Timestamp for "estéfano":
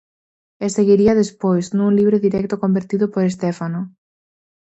3.29-3.81